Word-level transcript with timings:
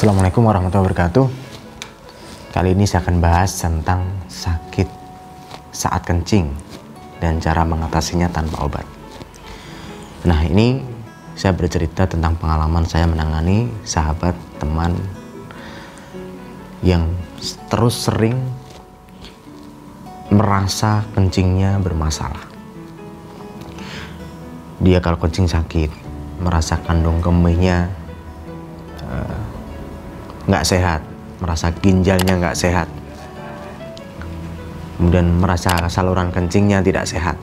Assalamualaikum 0.00 0.48
warahmatullahi 0.48 0.96
wabarakatuh. 0.96 1.26
Kali 2.56 2.72
ini 2.72 2.88
saya 2.88 3.04
akan 3.04 3.20
bahas 3.20 3.52
tentang 3.52 4.08
sakit 4.32 4.88
saat 5.76 6.00
kencing 6.08 6.56
dan 7.20 7.36
cara 7.36 7.68
mengatasinya 7.68 8.32
tanpa 8.32 8.64
obat. 8.64 8.88
Nah, 10.24 10.40
ini 10.48 10.80
saya 11.36 11.52
bercerita 11.52 12.08
tentang 12.08 12.32
pengalaman 12.40 12.88
saya 12.88 13.04
menangani 13.04 13.68
sahabat 13.84 14.32
teman 14.56 14.96
yang 16.80 17.04
terus 17.68 18.08
sering 18.08 18.40
merasa 20.32 21.04
kencingnya 21.12 21.76
bermasalah. 21.76 22.48
Dia 24.80 25.04
kalau 25.04 25.20
kencing 25.20 25.44
sakit, 25.44 25.92
merasa 26.40 26.80
kandung 26.88 27.20
kemihnya 27.20 28.00
nggak 30.50 30.66
sehat, 30.66 31.00
merasa 31.38 31.70
ginjalnya 31.78 32.34
nggak 32.34 32.58
sehat, 32.58 32.90
kemudian 34.98 35.30
merasa 35.38 35.86
saluran 35.86 36.34
kencingnya 36.34 36.82
tidak 36.82 37.06
sehat, 37.06 37.38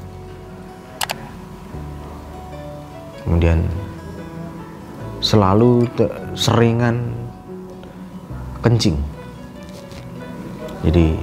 kemudian 3.23 3.63
selalu 5.23 5.87
seringan 6.35 7.15
kencing. 8.59 8.99
Jadi 10.83 11.15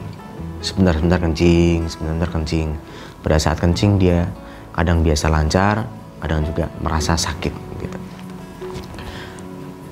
sebentar-sebentar 0.65 1.21
kencing, 1.21 1.87
sebentar-sebentar 1.87 2.31
kencing. 2.33 2.69
Pada 3.21 3.37
saat 3.37 3.61
kencing 3.61 4.01
dia 4.01 4.29
kadang 4.73 5.05
biasa 5.05 5.29
lancar, 5.29 5.85
kadang 6.21 6.45
juga 6.45 6.69
merasa 6.81 7.17
sakit 7.17 7.55
gitu. 7.81 7.99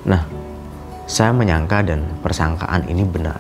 Nah, 0.09 0.27
saya 1.13 1.29
menyangka 1.37 1.85
dan 1.85 2.09
persangkaan 2.25 2.89
ini 2.89 3.05
benar. 3.05 3.37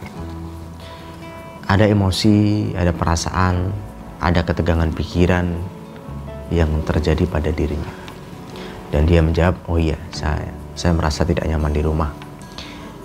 Ada 1.65 1.89
emosi, 1.89 2.69
ada 2.77 2.92
perasaan, 2.92 3.73
ada 4.20 4.45
ketegangan 4.45 4.92
pikiran 4.92 5.48
yang 6.53 6.69
terjadi 6.84 7.25
pada 7.25 7.48
dirinya. 7.48 7.89
Dan 8.93 9.09
dia 9.09 9.25
menjawab, 9.25 9.56
"Oh 9.73 9.81
iya, 9.81 9.97
saya 10.12 10.53
saya 10.77 10.93
merasa 10.93 11.25
tidak 11.25 11.48
nyaman 11.48 11.73
di 11.73 11.81
rumah. 11.81 12.12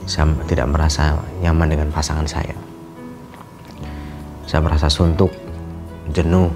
Saya 0.03 0.35
tidak 0.51 0.67
merasa 0.67 1.15
nyaman 1.39 1.67
dengan 1.71 1.87
pasangan 1.87 2.27
saya. 2.27 2.55
Saya 4.43 4.59
merasa 4.63 4.91
suntuk, 4.91 5.31
jenuh, 6.11 6.51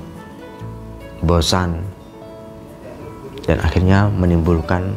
bosan, 1.23 1.79
dan 3.47 3.59
akhirnya 3.63 4.07
menimbulkan 4.11 4.95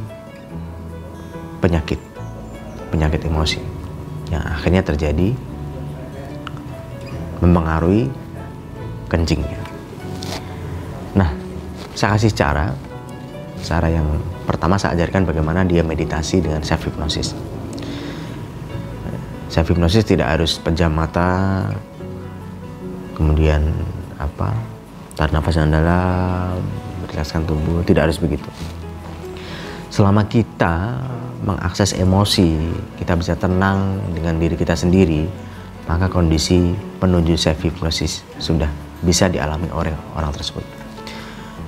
penyakit 1.59 1.99
penyakit 2.95 3.27
emosi 3.27 3.59
yang 4.31 4.47
akhirnya 4.47 4.87
terjadi 4.87 5.35
mempengaruhi 7.43 8.07
kencingnya. 9.11 9.59
Nah, 11.19 11.35
saya 11.99 12.15
kasih 12.15 12.31
cara, 12.31 12.71
cara 13.67 13.91
yang 13.91 14.07
pertama 14.47 14.79
saya 14.79 14.95
ajarkan 14.95 15.27
bagaimana 15.27 15.67
dia 15.67 15.83
meditasi 15.83 16.39
dengan 16.39 16.63
self 16.63 16.87
hypnosis. 16.87 17.35
Self 19.51 19.75
hypnosis 19.75 20.07
tidak 20.07 20.39
harus 20.39 20.63
pejam 20.63 20.95
mata, 20.95 21.67
kemudian 23.19 23.75
apa, 24.23 24.55
tarik 25.19 25.35
nafas 25.35 25.59
yang 25.59 25.75
dalam, 25.75 26.63
rilekskan 27.11 27.43
tubuh, 27.43 27.83
tidak 27.83 28.11
harus 28.11 28.19
begitu. 28.23 28.47
Selama 29.95 30.27
kita 30.27 31.07
mengakses 31.47 31.95
emosi, 31.95 32.51
kita 32.99 33.15
bisa 33.15 33.39
tenang 33.39 34.03
dengan 34.11 34.35
diri 34.43 34.59
kita 34.59 34.75
sendiri, 34.75 35.23
maka 35.87 36.11
kondisi 36.11 36.75
penuju 36.99 37.39
hypnosis 37.39 38.27
sudah 38.43 38.67
bisa 39.07 39.31
dialami 39.31 39.71
oleh 39.71 39.95
orang 40.19 40.35
tersebut. 40.35 40.67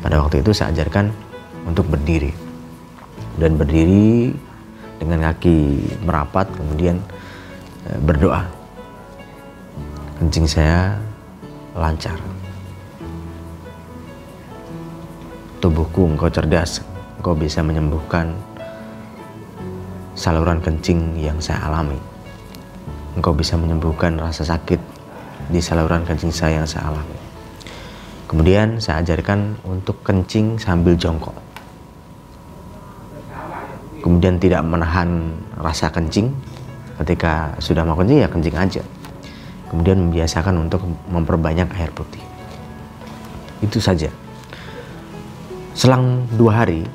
Pada 0.02 0.18
waktu 0.18 0.42
itu 0.42 0.50
saya 0.50 0.74
ajarkan 0.74 1.14
untuk 1.70 1.86
berdiri 1.86 2.34
dan 3.38 3.54
berdiri 3.54 4.34
dengan 4.98 5.30
kaki 5.30 5.86
merapat 6.02 6.50
kemudian 6.50 6.98
e, 7.86 7.94
berdoa. 8.02 8.42
Kencing 10.18 10.50
saya 10.50 10.98
lancar. 11.78 12.18
Tubuhku 15.62 16.10
engkau 16.10 16.26
cerdas, 16.26 16.82
engkau 17.26 17.42
bisa 17.42 17.58
menyembuhkan 17.58 18.38
saluran 20.14 20.62
kencing 20.62 21.18
yang 21.18 21.42
saya 21.42 21.58
alami. 21.66 21.98
Engkau 23.18 23.34
bisa 23.34 23.58
menyembuhkan 23.58 24.14
rasa 24.14 24.46
sakit 24.46 24.78
di 25.50 25.58
saluran 25.58 26.06
kencing 26.06 26.30
saya 26.30 26.62
yang 26.62 26.70
saya 26.70 26.86
alami. 26.86 27.18
Kemudian 28.30 28.78
saya 28.78 29.02
ajarkan 29.02 29.58
untuk 29.66 30.06
kencing 30.06 30.54
sambil 30.62 30.94
jongkok. 30.94 31.34
Kemudian 34.06 34.38
tidak 34.38 34.62
menahan 34.62 35.34
rasa 35.58 35.90
kencing 35.90 36.30
ketika 37.02 37.58
sudah 37.58 37.82
mau 37.82 37.98
kencing 37.98 38.22
ya 38.22 38.30
kencing 38.30 38.54
aja. 38.54 38.82
Kemudian 39.66 39.98
membiasakan 39.98 40.62
untuk 40.62 40.86
memperbanyak 41.10 41.74
air 41.74 41.90
putih. 41.90 42.22
Itu 43.66 43.82
saja. 43.82 44.14
Selang 45.74 46.30
dua 46.38 46.62
hari 46.62 46.86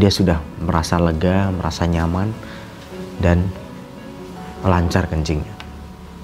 dia 0.00 0.08
sudah 0.08 0.40
merasa 0.64 0.96
lega, 0.96 1.52
merasa 1.52 1.84
nyaman, 1.84 2.32
dan 3.20 3.44
lancar 4.64 5.04
kencingnya. 5.12 5.52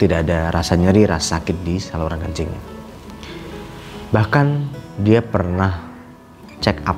Tidak 0.00 0.24
ada 0.24 0.48
rasa 0.48 0.80
nyeri, 0.80 1.04
rasa 1.04 1.36
sakit 1.36 1.56
di 1.60 1.76
saluran 1.76 2.20
kencingnya. 2.24 2.62
Bahkan 4.16 4.46
dia 5.04 5.20
pernah 5.20 5.76
check 6.64 6.80
up 6.88 6.96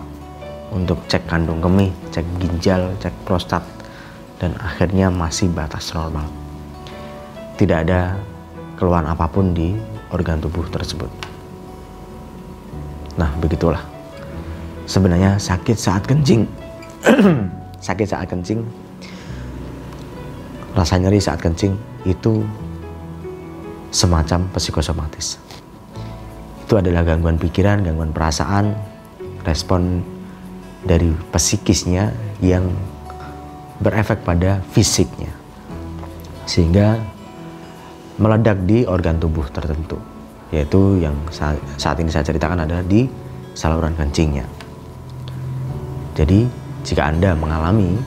untuk 0.70 1.02
cek 1.10 1.26
kandung 1.26 1.58
kemih, 1.58 1.90
cek 2.14 2.26
ginjal, 2.38 2.94
cek 3.02 3.14
prostat, 3.26 3.66
dan 4.38 4.54
akhirnya 4.62 5.10
masih 5.10 5.50
batas 5.50 5.90
normal. 5.94 6.30
Tidak 7.58 7.74
ada 7.74 8.14
keluhan 8.78 9.10
apa 9.10 9.26
pun 9.26 9.50
di 9.50 9.74
organ 10.14 10.38
tubuh 10.38 10.62
tersebut. 10.70 11.10
Nah, 13.18 13.34
begitulah. 13.42 13.82
Sebenarnya 14.86 15.42
sakit 15.42 15.74
saat 15.74 16.06
kencing 16.06 16.46
sakit 17.86 18.06
saat 18.06 18.26
kencing, 18.28 18.60
rasa 20.76 20.94
nyeri 21.00 21.18
saat 21.18 21.40
kencing 21.40 21.74
itu 22.04 22.44
semacam 23.90 24.46
psikosomatis. 24.52 25.40
Itu 26.68 26.76
adalah 26.76 27.00
gangguan 27.00 27.40
pikiran, 27.40 27.80
gangguan 27.80 28.12
perasaan, 28.12 28.76
respon 29.48 30.04
dari 30.84 31.10
psikisnya 31.32 32.12
yang 32.44 32.68
berefek 33.80 34.20
pada 34.22 34.60
fisiknya. 34.74 35.32
Sehingga 36.44 37.00
meledak 38.20 38.68
di 38.68 38.84
organ 38.84 39.16
tubuh 39.16 39.48
tertentu. 39.48 39.96
Yaitu 40.52 41.00
yang 41.00 41.16
saat 41.32 41.96
ini 42.00 42.08
saya 42.08 42.24
ceritakan 42.24 42.64
ada 42.64 42.80
di 42.84 43.08
saluran 43.52 43.92
kencingnya. 43.96 44.44
Jadi 46.16 46.67
jika 46.88 47.04
Anda 47.04 47.36
mengalami 47.36 48.00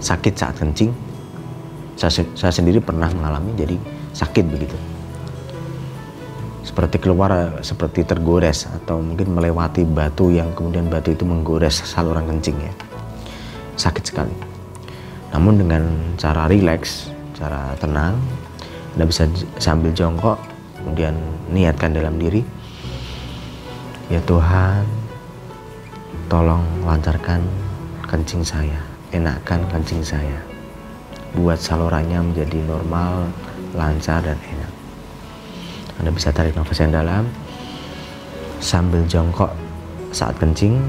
sakit 0.00 0.32
saat 0.40 0.56
kencing, 0.56 0.88
saya, 2.00 2.24
saya 2.32 2.48
sendiri 2.48 2.80
pernah 2.80 3.12
mengalami 3.12 3.52
jadi 3.52 3.76
sakit 4.16 4.44
begitu. 4.48 4.72
Seperti 6.64 6.96
keluar, 6.96 7.60
seperti 7.60 8.08
tergores 8.08 8.64
atau 8.64 9.04
mungkin 9.04 9.36
melewati 9.36 9.84
batu 9.84 10.32
yang 10.32 10.56
kemudian 10.56 10.88
batu 10.88 11.12
itu 11.12 11.28
menggores 11.28 11.84
saluran 11.84 12.24
kencing 12.24 12.56
ya. 12.56 12.72
Sakit 13.76 14.08
sekali. 14.08 14.32
Namun 15.36 15.60
dengan 15.60 15.84
cara 16.16 16.48
rileks, 16.48 17.12
cara 17.36 17.76
tenang, 17.76 18.16
Anda 18.96 19.04
bisa 19.04 19.28
sambil 19.60 19.92
jongkok, 19.92 20.40
kemudian 20.80 21.12
niatkan 21.52 21.92
dalam 21.92 22.16
diri, 22.16 22.40
ya 24.08 24.24
Tuhan, 24.24 25.01
Tolong 26.32 26.64
lancarkan 26.88 27.44
kencing 28.08 28.40
saya, 28.40 28.80
enakkan 29.12 29.68
kencing 29.68 30.00
saya. 30.00 30.40
Buat 31.36 31.60
salurannya 31.60 32.24
menjadi 32.24 32.56
normal, 32.64 33.28
lancar 33.76 34.24
dan 34.24 34.40
enak. 34.40 34.72
Anda 36.00 36.08
bisa 36.08 36.32
tarik 36.32 36.56
nafas 36.56 36.80
yang 36.80 36.96
dalam 36.96 37.28
sambil 38.64 39.04
jongkok 39.04 39.52
saat 40.08 40.32
kencing. 40.40 40.80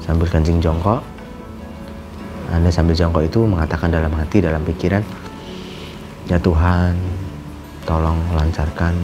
Sambil 0.00 0.24
kencing 0.32 0.56
jongkok. 0.56 1.04
Anda 2.48 2.72
sambil 2.72 2.96
jongkok 2.96 3.28
itu 3.28 3.44
mengatakan 3.44 3.92
dalam 3.92 4.12
hati, 4.16 4.40
dalam 4.40 4.64
pikiran, 4.64 5.04
Ya 6.32 6.40
Tuhan, 6.40 6.96
tolong 7.84 8.24
lancarkan 8.32 8.96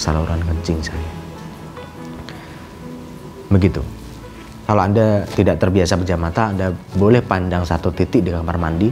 saluran 0.00 0.40
kencing 0.40 0.80
saya. 0.80 1.12
Begitu. 3.52 3.84
Kalau 4.72 4.88
Anda 4.88 5.28
tidak 5.28 5.60
terbiasa 5.60 6.00
pejam 6.00 6.16
mata, 6.16 6.48
Anda 6.48 6.72
boleh 6.96 7.20
pandang 7.20 7.60
satu 7.60 7.92
titik 7.92 8.24
di 8.24 8.32
kamar 8.32 8.56
mandi. 8.56 8.88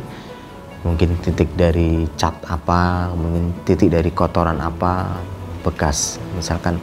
Mungkin 0.85 1.25
titik 1.25 1.57
dari 1.57 2.05
cat 2.21 2.37
apa, 2.53 3.09
mungkin 3.17 3.65
titik 3.65 3.89
dari 3.89 4.13
kotoran 4.13 4.61
apa, 4.61 5.17
bekas. 5.65 6.21
Misalkan 6.37 6.77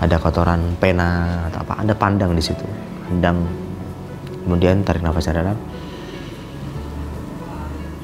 ada 0.00 0.16
kotoran 0.16 0.80
pena 0.80 1.44
atau 1.52 1.60
apa, 1.60 1.76
Anda 1.76 1.92
pandang 1.92 2.32
di 2.32 2.40
situ. 2.40 2.64
Pandang, 3.04 3.44
kemudian 4.48 4.80
tarik 4.80 5.04
nafas 5.04 5.28
dalam. 5.28 5.60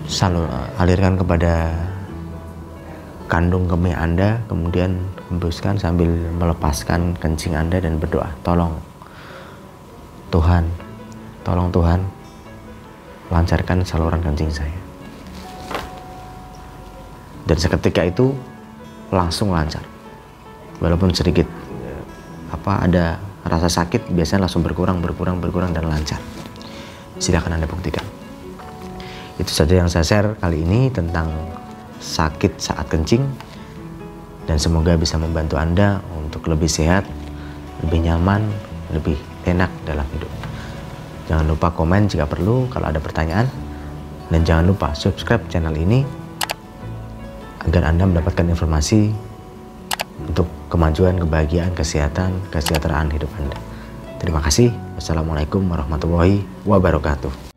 Salur, 0.04 0.44
alirkan 0.76 1.16
kepada 1.16 1.72
kandung 3.32 3.64
kemih 3.64 3.96
Anda, 3.96 4.44
kemudian 4.44 5.08
hembuskan 5.32 5.80
sambil 5.80 6.12
melepaskan 6.36 7.16
kencing 7.16 7.56
Anda 7.56 7.80
dan 7.80 7.96
berdoa. 7.96 8.28
Tolong 8.44 8.91
Tuhan, 10.32 10.64
tolong 11.44 11.68
Tuhan 11.68 12.00
lancarkan 13.28 13.84
saluran 13.84 14.24
kencing 14.24 14.48
saya. 14.48 14.78
Dan 17.44 17.56
seketika 17.60 18.00
itu 18.08 18.32
langsung 19.12 19.52
lancar. 19.52 19.84
Walaupun 20.80 21.12
sedikit 21.12 21.44
apa 22.48 22.88
ada 22.88 23.20
rasa 23.44 23.68
sakit 23.68 24.08
biasanya 24.12 24.48
langsung 24.48 24.64
berkurang 24.64 25.04
berkurang 25.04 25.36
berkurang 25.38 25.76
dan 25.76 25.84
lancar. 25.84 26.18
Silakan 27.20 27.60
Anda 27.60 27.68
buktikan. 27.68 28.04
Itu 29.36 29.52
saja 29.52 29.84
yang 29.84 29.92
saya 29.92 30.04
share 30.06 30.28
kali 30.40 30.64
ini 30.64 30.88
tentang 30.88 31.28
sakit 32.00 32.58
saat 32.58 32.88
kencing 32.88 33.22
dan 34.48 34.56
semoga 34.58 34.96
bisa 34.98 35.20
membantu 35.20 35.60
Anda 35.60 36.02
untuk 36.18 36.50
lebih 36.50 36.66
sehat, 36.66 37.06
lebih 37.84 38.10
nyaman, 38.10 38.48
lebih 38.90 39.18
enak 39.46 39.70
dalam 39.86 40.06
hidup. 40.14 40.30
Jangan 41.30 41.46
lupa 41.46 41.72
komen 41.72 42.10
jika 42.10 42.26
perlu 42.26 42.66
kalau 42.68 42.90
ada 42.90 42.98
pertanyaan. 42.98 43.46
Dan 44.32 44.48
jangan 44.48 44.64
lupa 44.64 44.96
subscribe 44.96 45.44
channel 45.52 45.76
ini 45.76 46.00
agar 47.68 47.92
Anda 47.92 48.08
mendapatkan 48.08 48.48
informasi 48.48 49.12
untuk 50.24 50.48
kemajuan, 50.72 51.20
kebahagiaan, 51.20 51.76
kesehatan, 51.76 52.32
kesejahteraan 52.48 53.12
hidup 53.12 53.28
Anda. 53.36 53.58
Terima 54.16 54.40
kasih. 54.40 54.72
Wassalamualaikum 54.96 55.66
warahmatullahi 55.68 56.46
wabarakatuh. 56.64 57.51